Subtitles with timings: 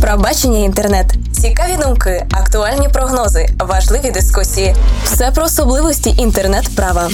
[0.00, 4.74] Пробачення інтернет, цікаві думки, актуальні прогнози, важливі дискусії.
[5.04, 7.08] Все про особливості інтернет-права.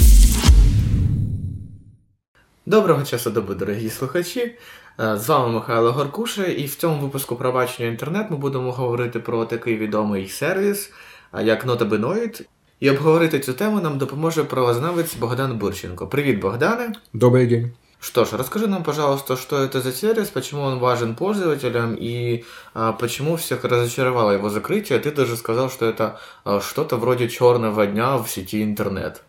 [2.65, 4.55] Доброго часу доби, дорогі слухачі.
[4.99, 9.45] Е, З вами Михайло Горкуша, і в цьому випуску пробачення інтернет ми будемо говорити про
[9.45, 10.91] такий відомий сервіс,
[11.33, 12.41] е, як Notabenoid.
[12.79, 16.07] І обговорити цю тему нам допоможе правознавець Богдан Бурченко.
[16.07, 16.93] Привіт, Богдане!
[17.13, 17.71] Добрый день.
[18.05, 22.45] Что ж, расскажи нам, пожалуйста, что это за сервис, почему он важен пользователям и
[22.75, 24.99] а, почему всех разочаровало его закрытие.
[24.99, 29.23] Ты даже сказал, что это а, что-то вроде черного дня в сети интернет.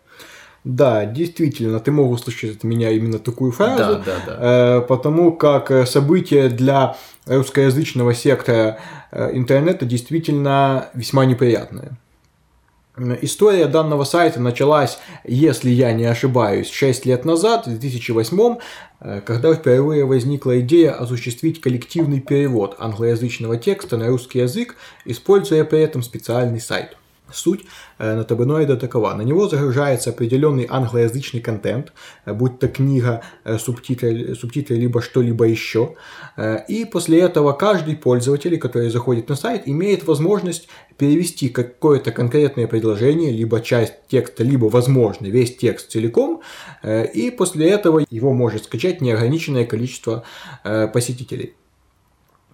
[0.63, 4.77] Да, действительно, ты мог услышать от меня именно такую фразу, Да, да, да.
[4.77, 8.77] э, потому как э, событие для русскоязычного сектора
[9.11, 11.97] э, интернета действительно весьма неприятное.
[13.21, 18.57] История данного сайта началась, если я не ошибаюсь, 6 лет назад, в 2008,
[19.01, 25.81] э, когда впервые возникла идея осуществить коллективный перевод англоязычного текста на русский язык, используя при
[25.81, 26.97] этом специальный сайт.
[27.31, 27.65] Суть
[27.99, 29.13] нотабеноида такова.
[29.13, 31.93] На него загружается определенный англоязычный контент,
[32.25, 33.21] будь то книга,
[33.59, 35.95] субтитры, субтитры либо что-либо еще.
[36.67, 43.31] И после этого каждый пользователь, который заходит на сайт, имеет возможность перевести какое-то конкретное предложение,
[43.31, 46.41] либо часть текста, либо, возможно, весь текст целиком,
[46.83, 50.23] э, и после этого его может скачать неограниченное количество
[50.63, 51.55] э, посетителей.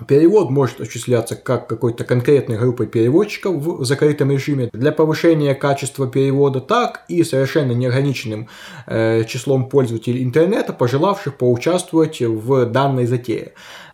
[0.08, 6.62] Перевод может осуществляться как какой-то конкретной группой переводчиков в закрытом режиме для повышения качества перевода,
[6.62, 8.50] так и совершенно неограниченным
[8.88, 13.54] э, числом пользователей интернета, пожелавших поучаствовать в данной затее.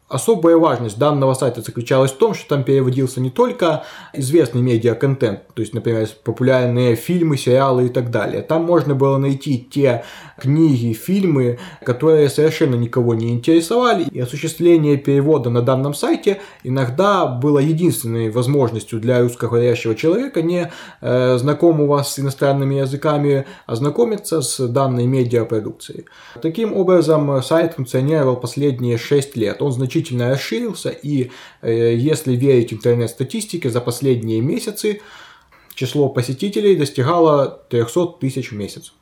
[0.09, 5.61] Особая важность данного сайта заключалась в том, что там переводился не только известный медиа-контент, то
[5.61, 8.41] есть, например, популярные фильмы, сериалы и так далее.
[8.41, 10.03] Там можно было найти те
[10.39, 17.59] книги, фильмы, которые совершенно никого не интересовали, и осуществление перевода на данном сайте иногда было
[17.59, 26.05] единственной возможностью для русскоговорящего человека, не э, знакомого с иностранными языками, ознакомиться с данной медиапродукцией.
[26.41, 29.61] Таким образом, сайт функционировал последние 6 лет.
[29.61, 29.98] Он значительно
[30.31, 35.01] расширился, и э, если верить интернет-статистике, за последние месяцы
[35.75, 38.93] число посетителей достигало 300 тысяч в месяц.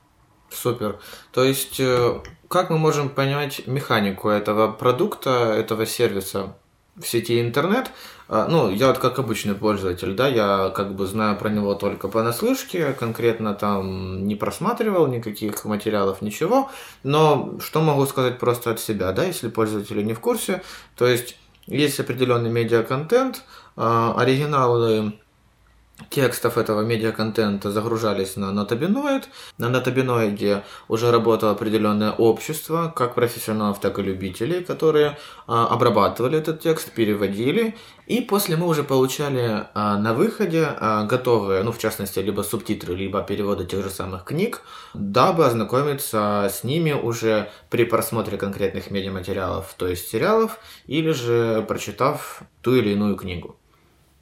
[0.50, 1.00] Супер.
[1.32, 6.56] То есть, э, как мы можем понять механику этого продукта, этого сервиса
[6.96, 7.92] в сети интернет?
[8.30, 12.10] А, Ну, я вот как обычный пользователь, да, я как бы знаю про него только
[12.10, 16.70] понаслышке, конкретно там не просматривал никаких материалов, ничего,
[17.04, 20.62] но что могу сказать просто от себя, да, если пользователи не в курсе,
[20.96, 23.44] то есть есть определенный медиаконтент,
[23.78, 25.14] а, оригиналы
[26.10, 29.26] текстов этого медиаконтента загружались на Notabenoid.
[29.58, 36.62] На Notabenoid уже работало определенное общество, как профессионалов, так и любителей, которые а, обрабатывали этот
[36.62, 37.76] текст, переводили.
[38.06, 42.96] И после мы уже получали а, на выходе а, готовые, ну, в частности, либо субтитры,
[42.96, 44.62] либо переводы тех же самых книг,
[44.94, 52.44] дабы ознакомиться с ними уже при просмотре конкретных медиаматериалов, то есть сериалов, или же прочитав
[52.62, 53.57] ту или иную книгу.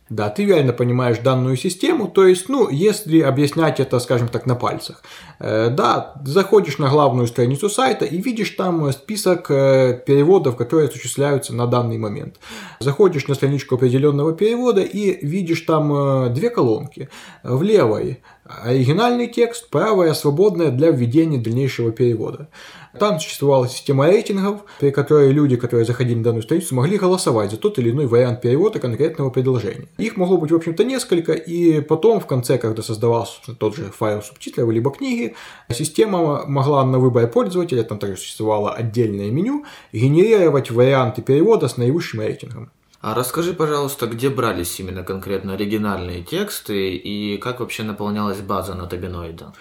[0.10, 4.54] Да, ты верно понимаешь данную систему, то есть, ну, если объяснять это, скажем так, на
[4.54, 5.02] пальцах.
[5.40, 11.56] Э, да, заходишь на главную страницу сайта и видишь там список э, переводов, которые осуществляются
[11.56, 12.36] на данный момент.
[12.80, 17.10] Заходишь на страничку определенного перевода и видишь там э, две колонки.
[17.42, 22.48] В левой оригинальный текст, правая свободная для введения дальнейшего перевода.
[23.00, 27.58] Там существовала система рейтингов, при которой люди, которые заходили на данную страницу, могли голосовать за
[27.58, 29.90] тот или иной вариант перевода конкретного предложения.
[29.98, 34.22] Их могло быть, в общем-то, несколько, и потом, в конце, когда создавался тот же файл
[34.22, 35.36] субтитров либо книги,
[35.74, 42.22] система могла на выбор пользователя, там также существовало отдельное меню, генерировать варианты перевода с наивысшим
[42.22, 42.72] рейтингом.
[43.06, 49.54] А расскажи, пожалуйста, где брались именно конкретно оригинальные тексты и как вообще наполнялась база нотабиноида?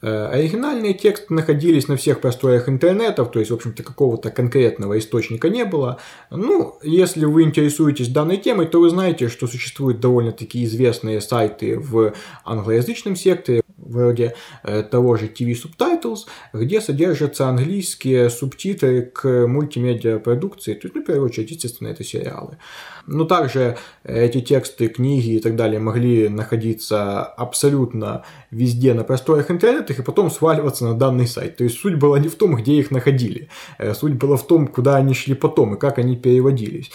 [0.00, 5.50] Э, Оригинальные тексты находились на всех просторах интернетов, то есть, в общем-то, какого-то конкретного источника
[5.50, 5.98] не было.
[6.30, 12.14] Ну, если вы интересуетесь данной темой, то вы знаете, что существуют довольно-таки известные сайты в
[12.46, 20.74] англоязычном секторе, вроде э, того же TV Subtitles, где содержатся английские субтитры к мультимедиа продукции,
[20.74, 22.58] то есть, ну, в первую очередь, естественно, это сериалы.
[23.06, 29.92] Но также эти тексты, книги и так далее могли находиться абсолютно везде на просторах интернета
[29.92, 31.56] и потом сваливаться на данный сайт.
[31.56, 33.48] То есть суть была не в том, где их находили,
[33.78, 36.90] э, суть была в том, куда они шли потом и как они переводились.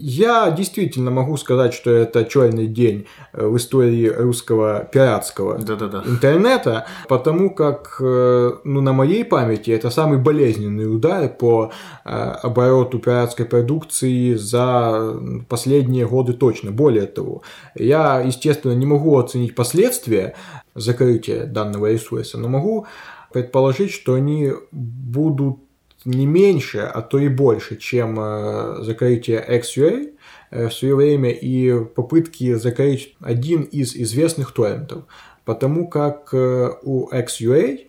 [0.00, 6.02] Я действительно могу сказать, что это черный день э, в истории русского пиратского Да-да-да.
[6.06, 11.70] интернета, потому как э, ну, на моей памяти это самый болезненный удар по
[12.04, 15.16] э, обороту пиратской продукции за
[15.48, 16.70] последние годы точно.
[16.70, 17.42] Более того,
[17.74, 20.34] я, естественно, не могу оценить последствия
[20.74, 22.86] закрытия данного ресурса, но могу
[23.32, 25.63] предположить, что они будут
[26.04, 30.14] не меньше, а то и больше, чем э, закрытие XUA
[30.50, 35.04] э, в свое время и попытки закрыть один из известных торрентов.
[35.44, 37.86] Потому как э, у XUA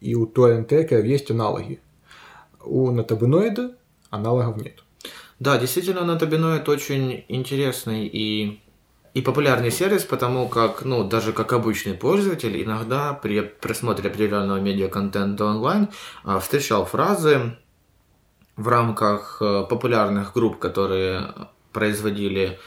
[0.00, 1.80] и у торрент есть аналоги.
[2.64, 3.74] У натабиноида
[4.10, 4.82] аналогов нет.
[5.38, 8.60] Да, действительно, натабиноид очень интересный и
[9.16, 15.46] и популярный сервис, потому как, ну, даже как обычный пользователь, иногда при просмотре определенного медиаконтента
[15.46, 15.88] онлайн
[16.22, 17.56] а, встречал фразы
[18.56, 21.32] в рамках а, популярных групп, которые
[21.72, 22.58] производили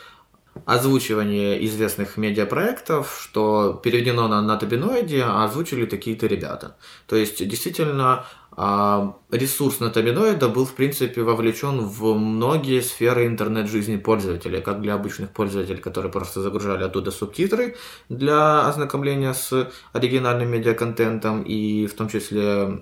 [0.65, 6.75] озвучивание известных медиапроектов, что переведено на, на табиноиде, а озвучили такие-то ребята.
[7.07, 8.25] То есть, действительно,
[8.61, 15.29] а, ресурс натабиноида был, в принципе, вовлечен в многие сферы интернет-жизни пользователя, как для обычных
[15.29, 17.77] пользователей, которые просто загружали оттуда субтитры
[18.09, 22.81] для ознакомления с оригинальным медиаконтентом, и в том числе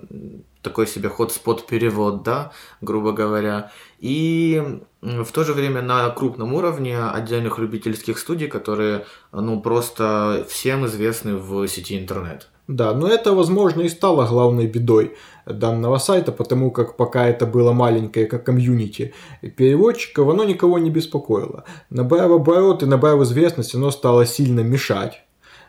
[0.62, 2.50] такой себе hotspot перевод, да,
[2.80, 3.70] грубо говоря.
[4.00, 10.86] И в то же время на крупном уровне отдельных любительских студий, которые, ну, просто всем
[10.86, 12.48] известны в сети интернет.
[12.66, 15.16] Да, но это, возможно, и стало главной бедой
[15.46, 19.14] данного сайта, потому как пока это было маленькое как комьюнити
[19.56, 21.64] переводчиков, оно никого не беспокоило.
[21.88, 25.24] Набрав обороты, набрав известность, оно стало сильно мешать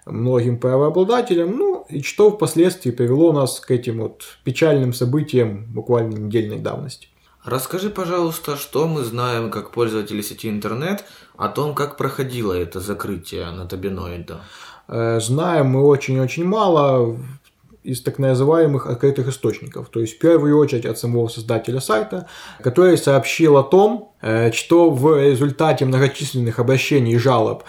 [0.05, 6.59] многим правообладателям, ну и что впоследствии привело нас к этим вот печальным событиям буквально недельной
[6.59, 7.07] давности.
[7.45, 11.05] Расскажи, пожалуйста, что мы знаем как пользователи сети интернет
[11.37, 14.41] о том, как проходило это закрытие на табиноида?
[14.89, 17.17] Э, знаем мы очень-очень мало
[17.83, 19.89] из так называемых открытых источников.
[19.89, 22.27] То есть, в первую очередь, от самого создателя сайта,
[22.61, 27.63] который сообщил о том, э, что в результате многочисленных обращений и жалоб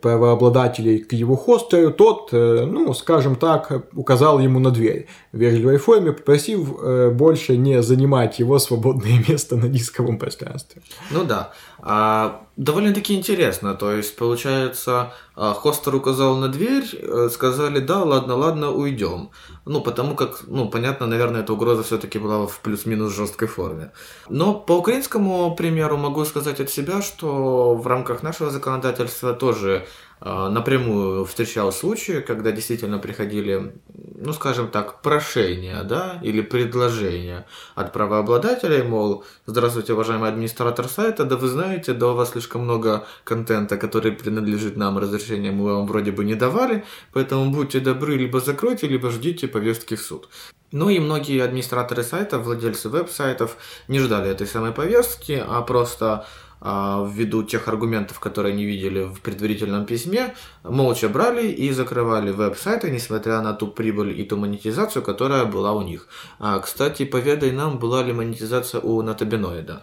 [0.00, 5.78] правообладателей к его хостеру, тот, э, ну, скажем так, указал ему на дверь в вежливой
[5.78, 10.82] форме, попросив больше не занимать его свободное место на дисковом пространстве.
[11.10, 11.52] Ну да.
[11.88, 13.74] А, довольно-таки интересно.
[13.74, 19.30] То есть, получается, а, хостер указал на дверь, э, сказали, да, ладно, ладно, уйдем.
[19.66, 23.92] Ну, потому как, ну, понятно, наверное, эта угроза все-таки была в плюс-минус жесткой форме.
[24.28, 29.86] Но по украинскому примеру могу сказать от себя, что в рамках нашего законодательства тоже
[30.20, 38.82] напрямую встречал случаи, когда действительно приходили, ну скажем так, прошения, да, или предложения от правообладателей,
[38.82, 44.12] мол, здравствуйте, уважаемый администратор сайта, да вы знаете, да у вас слишком много контента, который
[44.12, 49.10] принадлежит нам, разрешение мы вам вроде бы не давали, поэтому будьте добры, либо закройте, либо
[49.10, 50.28] ждите повестки в суд.
[50.72, 56.26] Ну и многие администраторы сайтов, владельцы веб-сайтов не ждали этой самой повестки, а просто а,
[56.66, 60.34] ввиду тех аргументов, которые они видели в предварительном письме,
[60.64, 65.82] молча брали и закрывали веб-сайты, несмотря на ту прибыль и ту монетизацию, которая была у
[65.82, 66.08] них.
[66.40, 69.82] А, кстати, поведай нам, была ли монетизация у Натабиноида?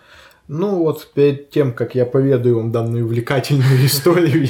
[0.49, 4.45] Ну вот перед тем, как я поведаю вам данную увлекательную историю,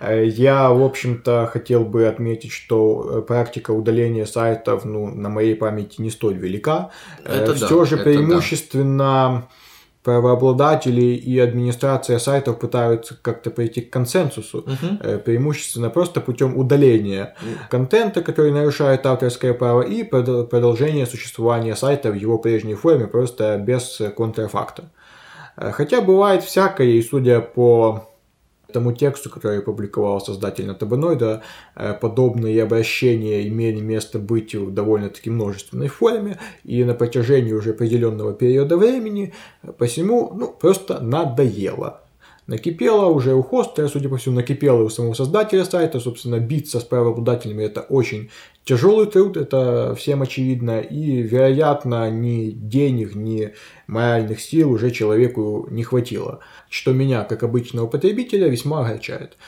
[0.00, 6.00] я, я, в общем-то, хотел бы отметить, что практика удаления сайтов, ну, на моей памяти
[6.00, 6.90] не столь велика.
[7.24, 9.44] Это Все да, же преимущественно...
[9.48, 9.48] Да
[10.06, 15.18] правообладатели и администрация сайтов пытаются как-то прийти к консенсусу, uh-huh.
[15.18, 17.34] преимущественно просто путем удаления
[17.70, 24.00] контента, который нарушает авторское право, и продолжения существования сайта в его прежней форме, просто без
[24.16, 24.84] контрафакта.
[25.56, 28.08] Э, хотя бывает всякое, и судя по
[28.72, 31.42] тому тексту, который опубликовал создатель Натабаноида,
[31.74, 38.32] э, подобные обращения имели место быть в довольно-таки множественной форме и на протяжении уже определенного
[38.32, 39.34] периода времени,
[39.78, 42.00] посему ну, просто надоело
[42.46, 46.00] накипело уже у хостера, судя по всему, накипело у самого создателя сайта.
[46.00, 48.30] Собственно, биться с правообладателями это очень
[48.66, 50.80] тяжелый труд, это всем очевидно.
[50.80, 53.54] И, вероятно, ни денег, ни
[53.86, 56.40] моральных сил уже человеку не хватило.
[56.68, 59.38] Что меня, как обычного потребителя, весьма огорчает.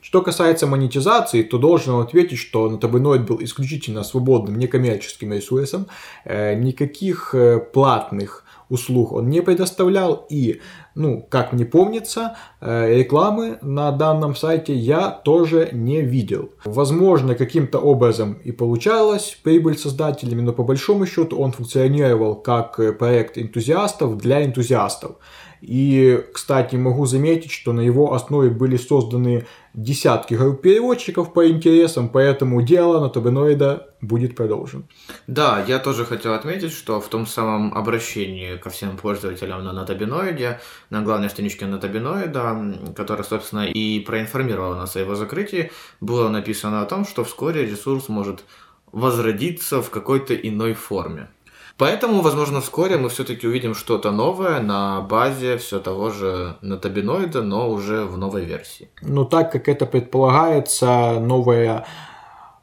[0.00, 5.86] Что касается монетизации, то должен ответить, что Натабиноид был исключительно свободным некоммерческим ресурсом,
[6.24, 10.26] э, никаких э, платных услуг он не предоставлял.
[10.30, 10.60] И,
[10.94, 16.50] ну, как мне помнится, э, рекламы на данном сайте я тоже не видел.
[16.64, 23.38] Возможно, каким-то образом и получалась прибыль создателями, но по большому счету он функционировал как проект
[23.38, 25.16] энтузиастов для энтузиастов.
[25.60, 32.08] И, кстати, могу заметить, что на его основе были созданы десятки групп переводчиков по интересам,
[32.08, 34.84] поэтому дело на табиноида будет продолжено.
[35.26, 40.60] Да, я тоже хотел отметить, что в том самом обращении ко всем пользователям на Натабиноиде,
[40.90, 46.86] на главной страничке Натабиноида, которая, собственно, и проинформировала нас о его закрытии, было написано о
[46.86, 48.44] том, что вскоре ресурс может
[48.92, 51.28] возродиться в какой-то иной форме.
[51.78, 57.70] Поэтому, возможно, вскоре мы все-таки увидим что-то новое на базе все того же натабиноида, но
[57.70, 58.90] уже в новой версии.
[59.00, 61.86] Но так как это предполагается, новая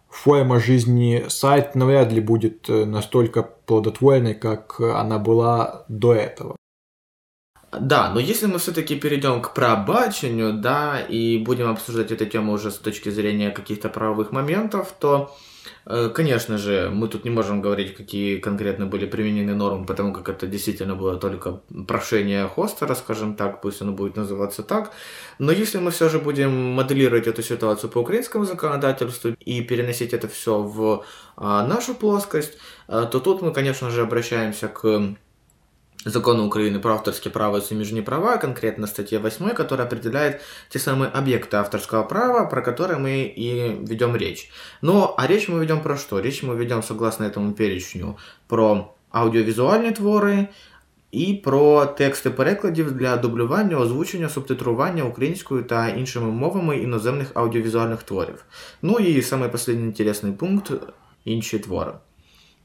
[0.10, 6.54] форма жизни сайт навряд ли будет э, настолько плодотворной, как она была до этого.
[7.79, 12.72] Да, но если мы все-таки перейдем к пробачению, да, и будем обсуждать эту тему уже
[12.72, 15.36] с точки зрения каких-то правовых моментов, то
[15.86, 20.29] Э, конечно же, мы тут не можем говорить, какие конкретно были применены нормы, потому как
[20.29, 24.91] это действительно было только прошение хостера, скажем так, пусть оно будет называться так.
[25.39, 30.27] Но если мы все же будем моделировать эту ситуацию по украинскому законодательству и переносить это
[30.27, 31.03] все в
[31.38, 35.15] а, нашу плоскость, э, то тут мы, конечно же, обращаемся к
[36.04, 40.40] Закону Украины про авторские права и сумежные права, конкретно статья 8, которая определяет
[40.71, 44.50] те самые объекты авторского права, про которые мы и ведем речь.
[44.80, 46.21] Но, а речь мы ведем про что?
[46.21, 48.16] Речь мы ведем, согласно этому перечню,
[48.47, 50.49] про аудіовізуальні твори
[51.11, 58.45] і про тексти перекладів для дублювання, озвучення, субтитрування українською та іншими мовами іноземних аудіовізуальних творів.
[58.83, 61.92] Ну і самый последний интересный пункт – інші твори.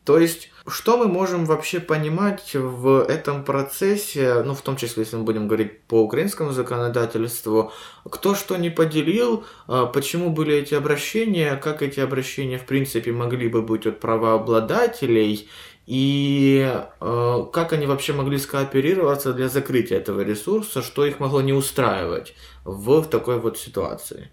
[0.04, 5.17] То есть, что мы можем вообще понимать в этом процессе, ну, в том числе, если
[5.17, 7.73] мы будем говорить по украинскому законодательству,
[8.05, 13.49] кто что не поделил, а, почему были эти обращения, как эти обращения, в принципе, могли
[13.49, 15.49] бы быть от правообладателей,
[15.87, 21.53] и э, как они вообще могли скооперироваться для закрытия этого ресурса, что их могло не
[21.53, 22.35] устраивать
[22.65, 24.31] в, в такой вот ситуации.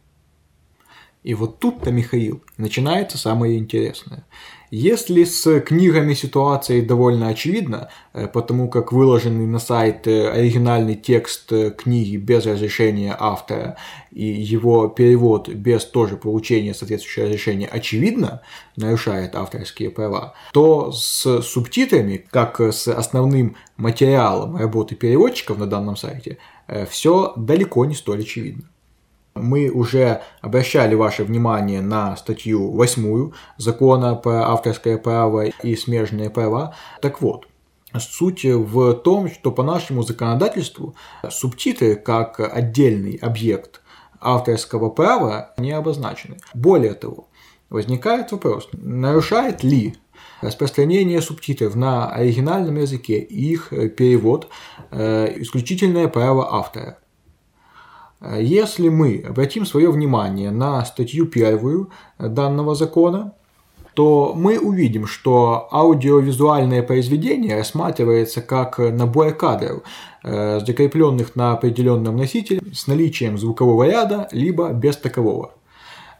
[1.23, 4.25] И вот тут-то, Михаил, начинается самое интересное.
[4.69, 11.53] Если с книгами ситуация довольно очевидна, э, потому как выложенный на сайт э, оригинальный текст
[11.53, 13.77] э, книги без разрешения автора
[14.11, 18.41] и его перевод без тоже получения соответствующего разрешения очевидно
[18.75, 26.39] нарушает авторские права, то с субтитрами, как с основным материалом работы переводчиков на данном сайте,
[26.89, 28.65] все далеко не столь очевидно
[29.37, 36.75] мы уже обращали ваше внимание на статью 8 закона про авторское право и смежные права.
[37.01, 37.47] Так вот,
[37.99, 40.95] Суть в том, что по нашему законодательству
[41.29, 43.81] субтитры как отдельный объект
[44.19, 46.37] авторского права не обозначены.
[46.53, 47.29] Более того,
[47.69, 49.95] возникает вопрос, нарушает ли
[50.41, 54.49] распространение субтитров на оригинальном языке и их перевод
[54.91, 56.99] э, исключительное право автора.
[58.21, 63.33] Если мы обратим свое внимание на статью первую данного закона,
[63.97, 69.81] то мы увидим, что аудиовизуальное произведение рассматривается как набор кадров,
[70.23, 75.53] э, закрепленных на определенном носителе с наличием звукового ряда, либо без такового.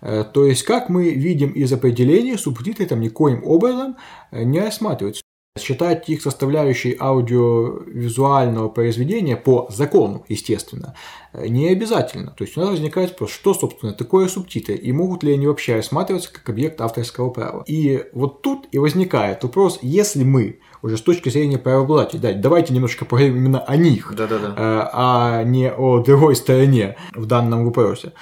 [0.02, 3.96] Э, то есть, как мы видим из определения, субтитры там никоим образом
[4.32, 5.22] не рассматриваются.
[5.58, 10.96] Считать их составляющей аудиовизуального произведения по закону, естественно,
[11.34, 12.32] не обязательно.
[12.32, 15.76] То есть у нас возникает вопрос, что, собственно, такое субтитры, и могут ли они вообще
[15.76, 17.64] рассматриваться как объект авторского права.
[17.68, 22.74] И вот тут и возникает вопрос, если мы уже с точки зрения правообладателей, да, давайте
[22.74, 24.90] немножко поговорим именно о них, да -да -да.
[24.94, 28.14] а не о другой стороне в данном вопросе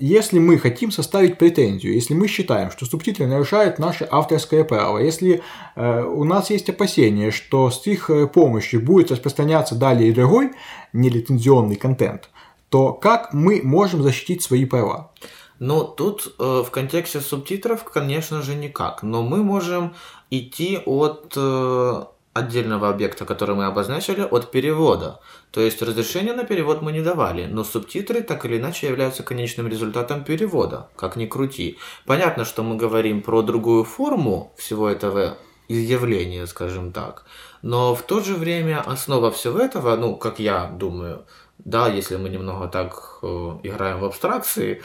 [0.00, 5.42] если мы хотим составить претензию, если мы считаем, что субтитры нарушают наше авторское право, если
[5.76, 10.52] э, у нас есть опасения, что с их э, помощью будет распространяться далее и другой
[10.92, 12.30] нелицензионный контент,
[12.70, 15.12] то как мы можем защитить свои права?
[15.58, 19.02] Ну, тут э, в контексте субтитров, конечно же, никак.
[19.02, 19.94] Но мы можем
[20.30, 25.20] идти от э, отдельного объекта, который мы обозначили, от перевода.
[25.50, 29.66] То есть разрешение на перевод мы не давали, но субтитры так или иначе являются конечным
[29.66, 31.78] результатом перевода, как ни крути.
[32.06, 37.24] Понятно, что мы говорим про другую форму всего этого явления, скажем так,
[37.62, 41.24] но в то же время основа всего этого, ну, как я думаю,
[41.64, 43.26] да, если мы немного так э,
[43.62, 44.82] играем в абстракции,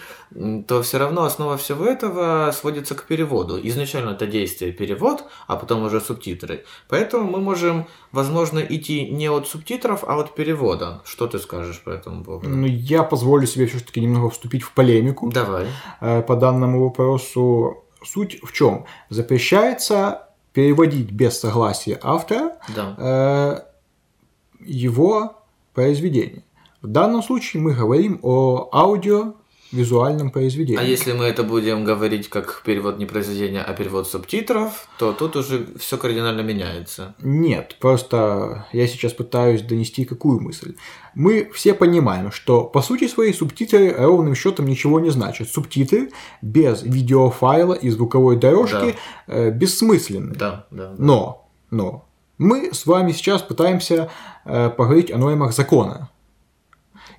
[0.68, 3.60] то все равно основа всего этого сводится к переводу.
[3.64, 6.66] Изначально это действие перевод, а потом уже субтитры.
[6.90, 11.02] Поэтому мы можем, возможно, идти не от субтитров, а от перевода.
[11.06, 12.50] Что ты скажешь по этому поводу?
[12.50, 15.32] Ну, я позволю себе все-таки немного вступить в полемику.
[15.32, 15.68] Давай.
[16.02, 17.84] Э, по данному вопросу.
[18.04, 18.86] Суть в чем?
[19.10, 22.96] Запрещается переводить без согласия автора да.
[22.98, 23.60] э,
[24.66, 25.42] его
[25.74, 26.44] произведения.
[26.86, 29.34] В данном случае мы говорим о аудио
[29.72, 30.80] визуальном произведении.
[30.80, 35.36] А если мы это будем говорить как перевод не произведения, а перевод субтитров, то тут
[35.36, 37.16] уже все кардинально меняется.
[37.24, 40.76] Нет, просто я сейчас пытаюсь донести какую мысль.
[41.16, 45.50] Мы все понимаем, что по сути свои субтитры ровным счетом ничего не значат.
[45.50, 46.12] Субтитры
[46.44, 49.34] без видеофайла и звуковой дорожки Да.
[49.34, 50.36] э, бессмысленны.
[50.36, 50.94] Да, да.
[51.00, 52.06] Но, но,
[52.38, 54.12] мы с вами сейчас пытаемся
[54.46, 56.12] э, поговорить о нормах закона.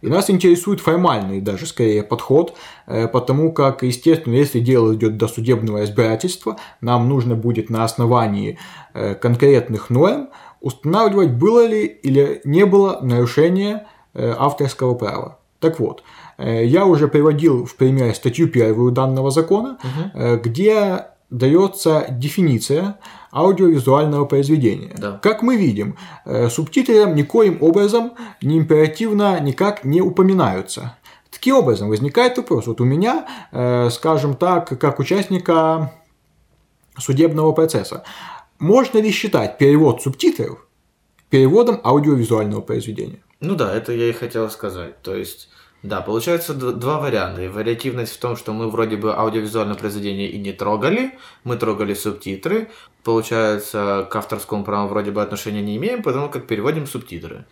[0.01, 2.55] И нас интересует формальный даже скорее подход,
[2.87, 8.59] э, потому как, естественно, если дело идет до судебного разбирательства, нам нужно будет на основании
[8.95, 10.29] э, конкретных норм
[10.61, 15.39] устанавливать, было ли или не было нарушения э, авторского права.
[15.61, 16.03] Так вот,
[16.39, 19.79] я уже приводил в пример статью первую данного закона,
[20.15, 22.99] э, где дается дефиниция
[23.33, 24.95] аудиовизуального произведения.
[24.97, 25.19] Да.
[25.23, 30.97] Как мы видим, э, субтитры никоим образом не императивно никак не упоминаются.
[31.31, 32.67] Таким образом, возникает вопрос.
[32.67, 35.93] Вот у меня, э, скажем так, как участника
[36.99, 38.05] судебного процесса,
[38.59, 40.67] можно ли считать перевод субтитров
[41.29, 43.23] переводом аудиовизуального произведения?
[43.41, 45.03] Ну да, это я и хотел сказать.
[45.03, 45.51] То есть,
[45.87, 47.43] да, получается два варианта.
[47.43, 51.13] И вариативность в том, что мы вроде бы аудиовизуальное произведение и не трогали,
[51.45, 52.69] мы трогали субтитры.
[53.05, 57.47] Получается, к авторскому праву вроде бы отношения не имеем, потому как переводим субтитры.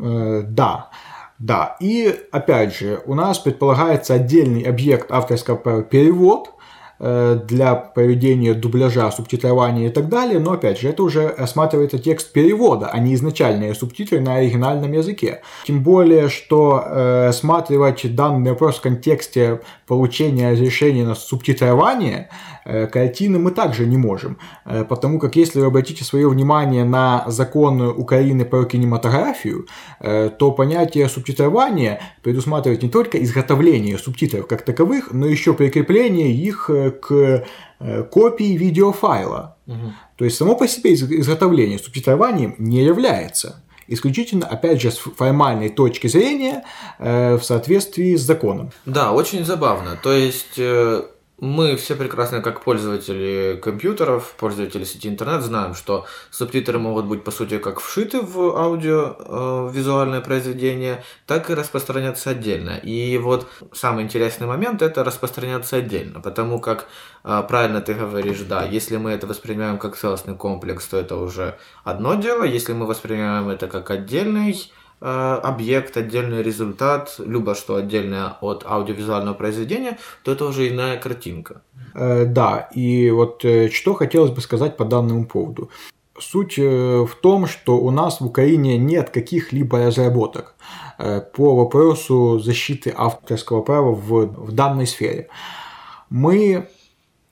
[0.00, 0.90] Э, Да,
[1.38, 1.76] да.
[1.80, 6.54] И опять же, у нас предполагается отдельный объект авторского права перевод
[7.00, 12.88] для проведения дубляжа, субтитрования и так далее, но опять же, это уже рассматривается текст перевода,
[12.92, 15.40] а не изначальные субтитры на оригинальном языке.
[15.64, 22.28] Тем более, что э, рассматривать данный вопрос в контексте получения разрешения на субтитрование
[22.59, 27.24] э, картины мы также не можем, Э, потому как если вы обратите свое внимание на
[27.28, 29.66] закон Украины про кинематографию,
[30.00, 36.70] э, то понятие субтитрования предусматривает не только изготовление субтитров как таковых, но еще прикрепление их
[36.70, 37.44] э, к
[37.80, 39.56] э, копии видеофайла.
[40.16, 45.68] То есть само по себе из- изготовление субтитрованием не является исключительно, опять же, с формальной
[45.68, 46.62] точки зрения
[46.98, 48.70] э, в соответствии с законом.
[48.86, 49.96] Да, очень забавно.
[50.02, 51.02] То есть э,
[51.40, 57.30] мы все прекрасно, как пользователи компьютеров, пользователи сети интернет, знаем, что субтитры могут быть, по
[57.30, 62.76] сути, как вшиты в аудио э, визуальное произведение, так и распространяться отдельно.
[62.82, 66.88] И вот самый интересный момент– это распространяться отдельно, потому как,
[67.24, 71.56] э, правильно ты говоришь, да, если мы это воспринимаем как целостный комплекс, то это уже
[71.84, 74.70] одно дело, если мы воспринимаем это как отдельный
[75.00, 81.62] объект, отдельный результат, либо что отдельное от аудиовизуального произведения, то это уже иная картинка.
[81.94, 85.70] Э, Да, и вот э, что хотелось бы сказать по данному поводу.
[86.18, 90.54] Суть э, в том, что у нас в Украине нет каких-либо разработок
[90.98, 95.28] э, по вопросу защиты авторского права в, в данной сфере.
[96.10, 96.66] Мы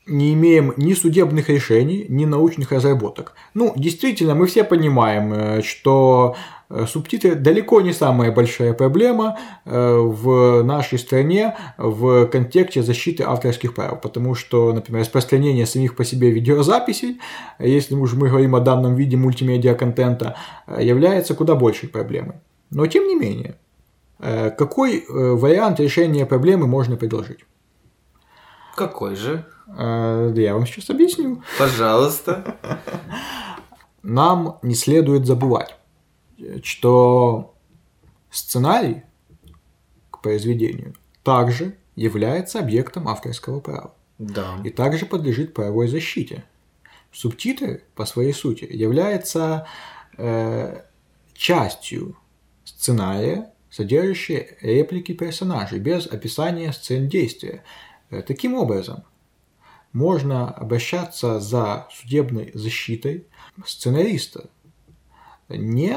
[0.06, 3.34] не имеем ни судебных решений, ни научных разработок.
[3.54, 9.96] Ну, действительно, мы все понимаем, э, что э, субтитры далеко не самая большая проблема э,
[9.98, 16.30] в нашей стране в контексте защиты авторских прав, потому что, например, распространение самих по себе
[16.30, 17.20] видеозаписей,
[17.58, 22.36] если уж мы говорим о данном виде мультимедиа контента, э, является куда большей проблемой.
[22.70, 23.56] Но тем не менее,
[24.18, 27.40] э, какой э, вариант решения проблемы можно предложить?
[28.76, 29.44] Какой же?
[29.76, 31.42] Э, Я вам сейчас объясню.
[31.58, 32.56] Пожалуйста.
[34.02, 35.76] Нам не следует забывать,
[36.62, 37.54] что
[38.30, 39.02] сценарий
[40.10, 44.60] к произведению также является объектом авторского права Да.
[44.64, 46.44] и также подлежит правовой защите.
[47.12, 49.66] Субтитры по своей сути являются
[50.16, 50.82] э,
[51.34, 52.16] частью
[52.64, 57.64] сценария, содержащей реплики персонажей без описания сцен действия.
[58.10, 59.04] Э, Таким образом,
[59.92, 63.26] можно обращаться за судебной защитой
[63.64, 64.50] сценариста
[65.48, 65.96] не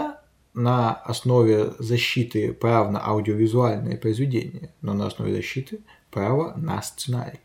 [0.54, 7.40] на основе защиты прав на аудиовизуальные произведения, но на основе защиты права на сценарий.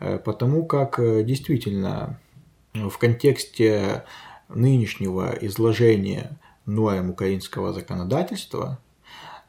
[0.00, 2.18] Э, Потому как э, действительно
[2.72, 4.04] в контексте
[4.48, 8.80] нынешнего изложения норм украинского законодательства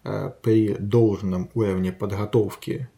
[0.04, 2.90] э, при должном уровне подготовки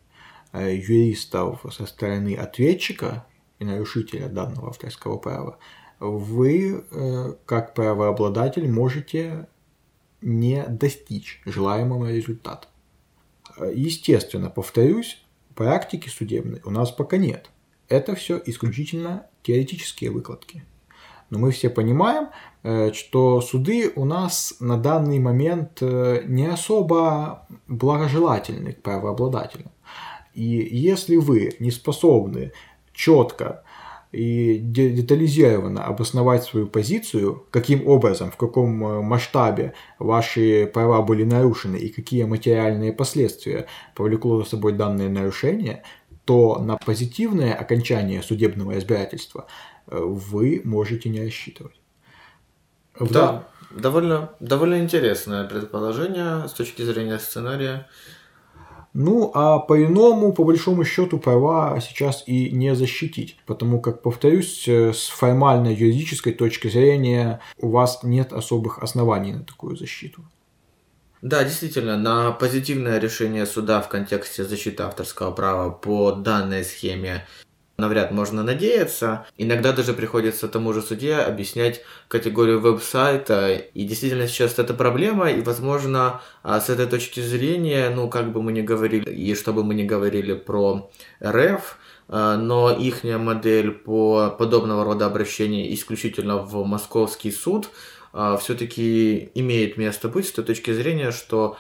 [0.54, 3.26] юристов со стороны ответчика
[3.60, 5.60] и нарушителя данного авторского права,
[6.00, 6.84] вы,
[7.45, 9.47] как правообладатель, можете
[10.21, 12.67] не достичь желаемого результата.
[13.58, 15.23] Э, Естественно, повторюсь,
[15.56, 17.49] практики судебной у нас пока нет.
[17.89, 20.63] Это все исключительно теоретические выкладки.
[21.30, 22.30] Но мы все понимаем,
[22.63, 29.71] э, что суды у нас на данный момент э, не особо благожелательны к правообладателям.
[30.34, 32.53] И если вы не способны
[32.93, 33.63] четко
[34.12, 41.78] и детализированно обосновать свою позицию, каким образом, в каком э, масштабе ваши права были нарушены
[41.78, 45.84] и какие материальные последствия повлекло за собой данное нарушение,
[46.26, 49.48] то на позитивное окончание судебного разбирательства
[49.88, 51.80] э, вы можете не рассчитывать.
[53.00, 53.48] Да, да.
[53.72, 57.88] довольно, довольно интересное предположение с точки зрения сценария.
[58.99, 63.38] Ну, а по-иному, по большому счету, права сейчас и не защитить.
[63.45, 69.43] Потому как, повторюсь, э, с формальной юридической точки зрения у вас нет особых оснований на
[69.43, 70.23] такую защиту.
[71.21, 77.27] Да, действительно, на позитивное решение суда в контексте защиты авторского права по данной схеме
[77.77, 79.27] навряд можно надеяться.
[79.37, 83.53] Иногда даже приходится тому же судье объяснять категорию веб-сайта.
[83.55, 88.41] И действительно сейчас это проблема, и, возможно, а, с этой точки зрения, ну, как бы
[88.41, 90.89] мы ни говорили, и чтобы мы не говорили про
[91.23, 91.77] РФ,
[92.09, 97.69] а, но их модель по подобного рода обращения исключительно в московский суд
[98.11, 101.57] а, все-таки имеет место быть с той точки зрения, что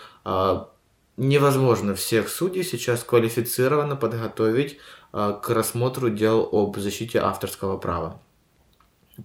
[1.17, 4.77] невозможно всех судей сейчас квалифицированно подготовить
[5.11, 8.21] а, к рассмотру дел об защите авторского права.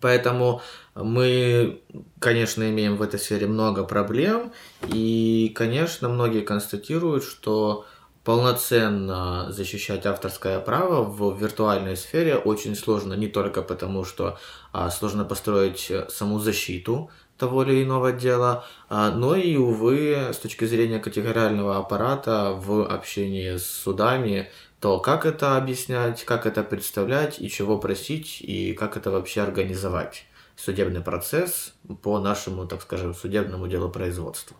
[0.01, 0.63] Поэтому
[0.95, 1.83] мы,
[2.19, 4.53] конечно, имеем в этой сфере много проблем,
[4.89, 7.85] и, конечно, многие констатируют, что
[8.25, 14.39] полноценно защищать авторское право в виртуальной сфере очень сложно не только потому, что
[14.73, 17.11] а, сложно построить саму защиту
[17.43, 23.57] того или иного дела, а, но и, увы, с точки зрения категориального аппарата в общении
[23.57, 29.13] с судами то как это объяснять, как это представлять и чего просить, и как это
[29.13, 30.27] вообще организовать
[30.57, 34.57] судебный процесс по нашему, так скажем, судебному делу производства.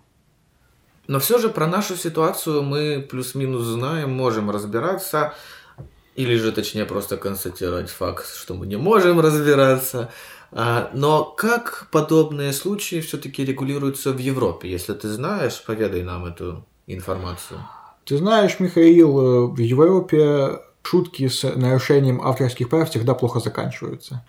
[1.09, 5.35] Но все же про нашу ситуацию мы плюс-минус знаем, можем разбираться,
[6.15, 10.13] или же точнее просто констатировать факт, что мы не можем разбираться.
[10.55, 14.71] А, но как подобные случаи все-таки регулируются в Европе?
[14.71, 17.61] Если ты знаешь, поведай нам эту информацию.
[18.05, 24.27] Ты знаешь, Михаил, э, в Европе шутки с нарушением авторских прав всегда плохо заканчиваются.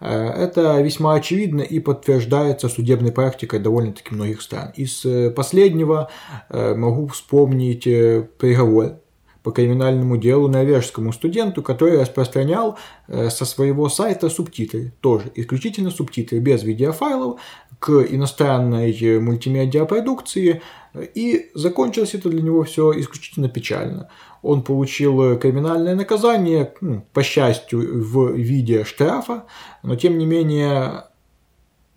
[0.00, 4.72] Э, это весьма очевидно и подтверждается судебной практикой довольно-таки многих стран.
[4.74, 6.10] Из э, последнего
[6.50, 9.01] могу вспомнить приговор
[9.42, 12.78] по криминальному делу норвежскому студенту, который распространял
[13.08, 17.40] со своего сайта субтитры, тоже исключительно субтитры, без видеофайлов,
[17.78, 20.62] к иностранной мультимедиапродукции,
[20.94, 24.08] и закончилось это для него все исключительно печально.
[24.42, 29.46] Он получил криминальное наказание, ну, по счастью, в виде штрафа,
[29.82, 31.06] но тем не менее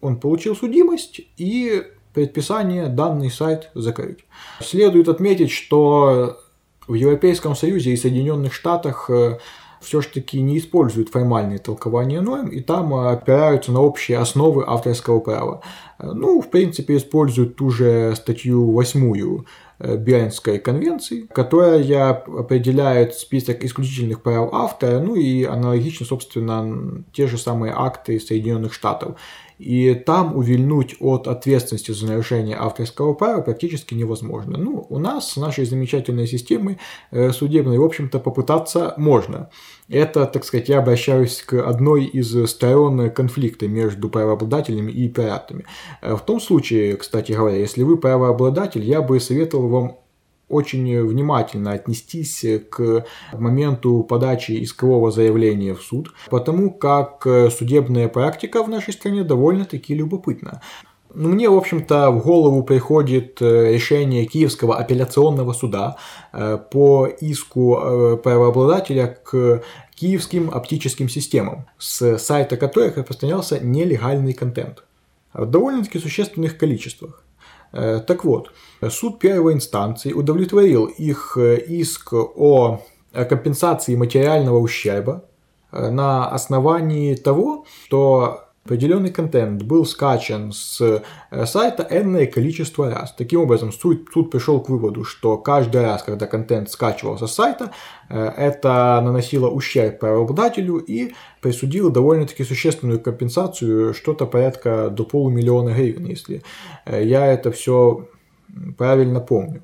[0.02, 4.26] он получил судимость и предписание данный сайт закрыть.
[4.62, 6.40] Следует отметить, что
[6.88, 9.38] в Европейском Союзе и Соединенных Штатах э,
[9.86, 15.62] все-таки не используют формальные толкования норм, и там э, опираются на общие основы авторского права.
[16.00, 19.44] Э, ну, в принципе, используют ту же статью 8
[19.80, 27.38] э, Бернской конвенции, которая определяет список исключительных прав автора, ну и аналогично, собственно, те же
[27.38, 29.18] самые акты Соединенных Штатов.
[29.58, 34.58] И там увильнуть от ответственности за нарушение авторского права практически невозможно.
[34.58, 36.78] Ну, у нас с нашей замечательной системой
[37.12, 39.50] судебной, в общем-то, попытаться можно.
[39.88, 45.66] Это, так сказать, я обращаюсь к одной из сторон конфликта между правообладателями и пиратами.
[46.02, 49.98] Э, в том случае, кстати говоря, если вы правообладатель, я бы советовал вам
[50.48, 58.70] очень внимательно отнестись к моменту подачи искового заявления в суд, потому как судебная практика в
[58.70, 60.62] нашей стране довольно-таки любопытна.
[61.16, 65.96] Ну, мне, в общем-то, в голову приходит э, решение Киевского апелляционного суда
[66.34, 69.64] э, по иску э, правообладателя к
[69.96, 74.84] киевским оптическим системам, с сайта которых распространялся нелегальный контент
[75.34, 77.25] в довольно-таки существенных количествах.
[77.76, 78.52] Так вот,
[78.90, 82.80] суд первой инстанции удовлетворил их иск о
[83.12, 85.26] компенсации материального ущерба
[85.72, 93.14] на основании того, что Определенный контент был скачан с э, сайта энное количество раз.
[93.14, 97.70] Таким образом, суд, суд пришел к выводу, что каждый раз, когда контент скачивался с сайта,
[98.10, 106.06] э, это наносило ущерб правообладателю и присудило довольно-таки существенную компенсацию, что-то порядка до полумиллиона гривен,
[106.06, 106.42] если
[106.86, 108.10] э, я это все
[108.80, 109.64] правильно помню.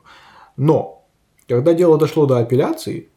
[0.57, 1.07] Но,
[1.47, 3.09] когда дело дошло до апелляции,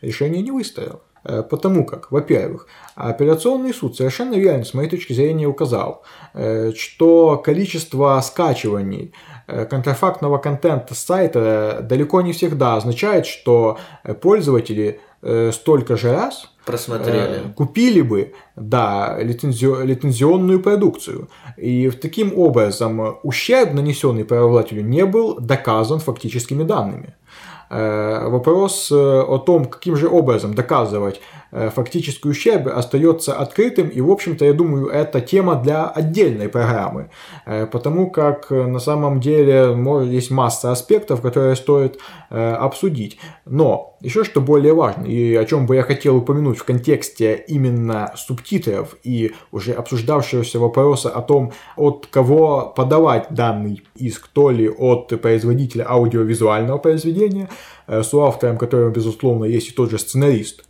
[0.00, 1.02] решение не выстояло.
[1.28, 6.02] Э, потому как, во-первых, операционный суд совершенно верно, с моей точки зрения, указал,
[6.34, 9.12] э, что количество скачиваний
[9.46, 13.78] контрафактного контента с сайта далеко не всегда означает, что
[14.20, 15.00] пользователи
[15.52, 17.52] столько же раз просмотрели.
[17.54, 21.28] купили бы, да, лицензio, лицензионную продукцию.
[21.56, 27.14] И таким образом ущерб, нанесенный правообладателю, не был доказан фактическими данными.
[27.68, 34.00] Э, вопрос э, о том, каким же образом доказывать э, фактический ущерб, остается открытым, и,
[34.00, 37.10] в общем-то, я думаю, это тема для отдельной программы,
[37.72, 41.98] потому как на самом деле есть масса аспектов, которые стоит
[42.30, 43.18] обсудить.
[43.44, 48.12] Но еще что более важно, и о чем бы я хотел упомянуть в контексте именно
[48.16, 55.08] субтитров и уже обсуждавшегося вопроса о том, от кого подавать данный иск, то ли от
[55.20, 57.48] производителя аудиовизуального произведения,
[57.86, 60.64] Э, с автором, которым, безусловно, есть и тот же сценарист,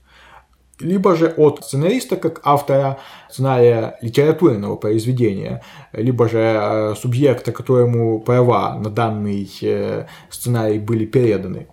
[0.81, 2.99] либо же от сценариста как автора
[3.31, 5.63] сценария литературного произведения,
[5.93, 11.69] либо же э, субъекта, которому права на данный э, сценарий были переданы.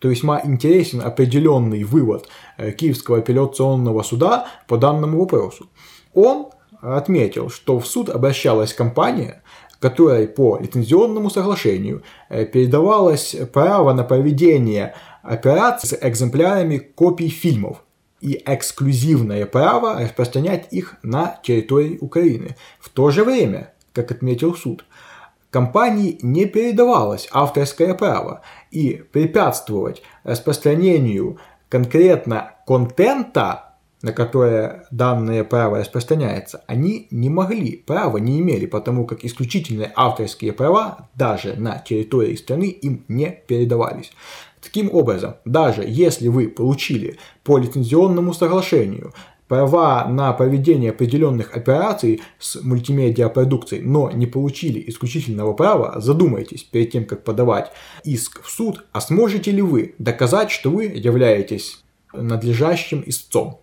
[0.00, 5.68] То весьма интересен определенный вывод Киевского апелляционного суда по данному вопросу.
[6.14, 6.48] Он
[6.80, 9.42] отметил, что в суд обращалась компания,
[9.80, 17.82] которой по лицензионному соглашению э, передавалось право на проведение операций с экземплярами копий фильмов
[18.20, 22.56] и эксклюзивное право распространять их на территории Украины.
[22.78, 24.84] В то же время, как отметил суд,
[25.50, 33.70] компании не передавалось авторское право и препятствовать распространению конкретно контента
[34.02, 40.52] на которое данное право распространяется, они не могли, права не имели, потому как исключительные авторские
[40.52, 44.12] права даже на территории страны им не передавались.
[44.62, 49.12] Таким образом, даже если вы получили по лицензионному соглашению
[49.50, 57.04] права на проведение определенных операций с мультимедиапродукцией, но не получили исключительного права, задумайтесь перед тем,
[57.04, 57.72] как подавать
[58.04, 61.82] иск в суд, а сможете ли вы доказать, что вы являетесь
[62.12, 63.58] надлежащим истцом?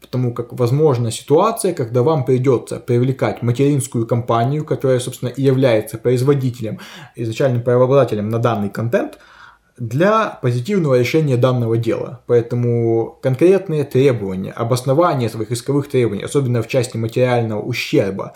[0.00, 6.78] Потому как возможна ситуация, когда вам придется привлекать материнскую компанию, которая, собственно, и является производителем,
[7.16, 9.18] изначальным правообладателем на данный контент,
[9.78, 12.22] для позитивного решения данного дела.
[12.26, 18.34] Поэтому конкретные требования, обоснование своих исковых требований, особенно в части материального ущерба,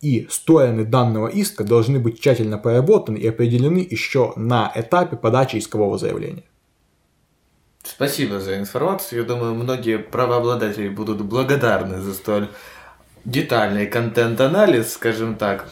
[0.00, 5.98] и стороны данного иска должны быть тщательно проработаны и определены еще на этапе подачи искового
[5.98, 6.44] заявления.
[7.82, 9.20] Спасибо за информацию.
[9.20, 12.48] Я думаю, многие правообладатели будут благодарны за столь
[13.24, 15.68] детальный контент-анализ, скажем так.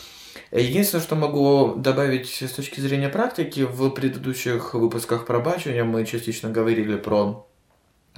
[0.51, 6.97] Единственное, что могу добавить с точки зрения практики, в предыдущих выпусках пробачивания мы частично говорили
[6.97, 7.47] про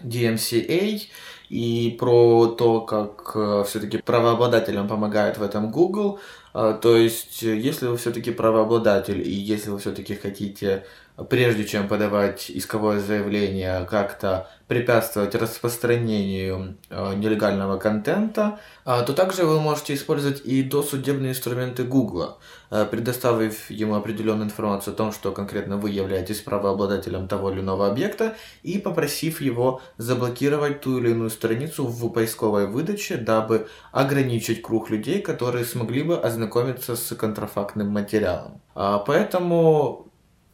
[0.03, 1.01] DMCA
[1.49, 6.21] и про то, как э, все-таки правообладателям помогает в этом Google.
[6.53, 10.85] А, то есть, если вы все-таки правообладатель и если вы все-таки хотите
[11.29, 19.61] прежде чем подавать исковое заявление, как-то препятствовать распространению э, нелегального контента, э, то также вы
[19.61, 22.39] можете использовать и досудебные инструменты Google,
[22.71, 27.89] э, предоставив ему определенную информацию о том, что конкретно вы являетесь правообладателем того или иного
[27.89, 34.89] объекта, и попросив его заблокировать ту или иную страницу в поисковой выдаче, дабы ограничить круг
[34.89, 38.61] людей, которые смогли бы ознакомиться с контрафактным материалом.
[38.75, 40.10] Поэтому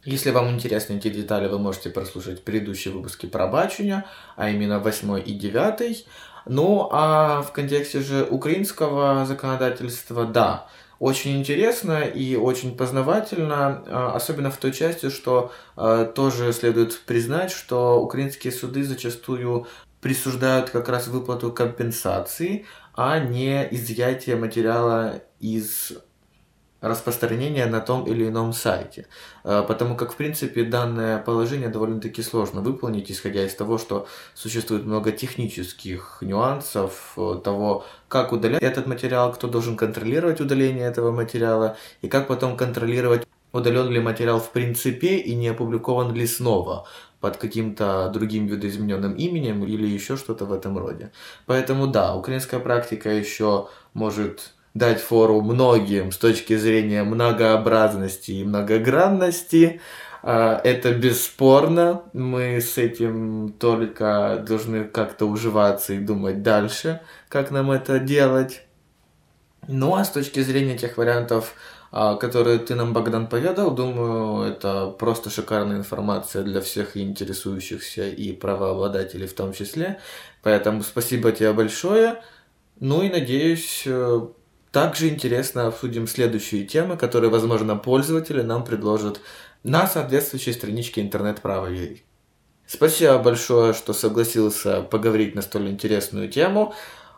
[0.07, 4.05] если вам интересны эти детали, вы можете прослушать предыдущие выпуски про бачення,
[4.37, 6.07] а именно 8 и 9.
[6.45, 10.67] Ну, а в контексте же украинского законодательства, да,
[10.99, 17.51] очень интересно и очень познавательно, а, особенно в той части, что а, тоже следует признать,
[17.51, 19.67] что украинские суды зачастую
[19.99, 22.65] присуждают как раз выплату компенсации,
[22.95, 25.91] а не изъятие материала из
[26.81, 29.07] распространения на том или ином сайте.
[29.43, 34.85] А, потому как, в принципе, данное положение довольно-таки сложно выполнить, исходя из того, что существует
[34.85, 41.77] много технических нюансов э, того, как удалять этот материал, кто должен контролировать удаление этого материала,
[42.01, 46.85] и как потом контролировать, удален ли материал в принципе и не опубликован ли снова
[47.19, 51.11] под каким-то другим видоизмененным именем или еще что-то в этом роде.
[51.47, 59.81] Поэтому да, украинская практика еще может дать фору многим с точки зрения многообразности и многогранности.
[60.23, 62.03] А, это бесспорно.
[62.13, 68.63] Мы с этим только должны как-то уживаться и думать дальше, как нам это делать.
[69.67, 71.53] Ну а с точки зрения тех вариантов
[71.91, 73.71] а, которые ты нам, Богдан, поведал.
[73.71, 79.99] Думаю, это просто шикарная информация для всех интересующихся и правообладателей в том числе.
[80.43, 82.21] Поэтому спасибо тебе большое.
[82.79, 84.27] Ну и надеюсь, э,
[84.77, 89.19] также интересно обсудим следующие темы, которые, возможно, пользователи нам предложат
[89.63, 91.69] на соответствующей страничке интернет-права.
[92.67, 96.75] Спасибо большое, что согласился поговорить на столь интересную тему.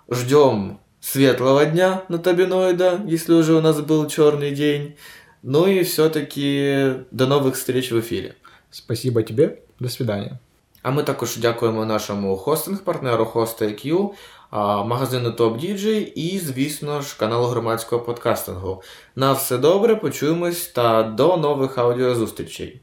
[0.09, 4.95] Ждем светлого дня на табиноида, если уже у нас был черный день.
[5.43, 8.35] Ну и все-таки до нових встреч в эфире.
[8.71, 9.63] Спасибо тебе.
[9.81, 10.39] До свидания.
[10.81, 14.09] А ми також дякуємо нашому хостинг-партнеру HostIQ,
[14.57, 15.85] магазину Top DJ
[16.15, 18.81] і, звісно ж, каналу громадського подкастингу.
[19.15, 22.81] На все добре, почуємось та до нових аудіозустрічей.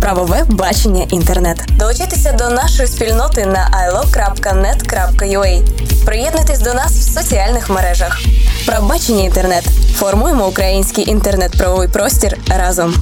[0.00, 1.68] Правове бачення інтернет.
[1.78, 5.62] Долучайтеся до нашої спільноти на ilo.net.ua.
[6.06, 8.20] Приєднуйтесь до нас в соціальних мережах.
[8.66, 9.64] Правбачення інтернет.
[9.94, 12.94] Формуємо український інтернет-правовий простір разом.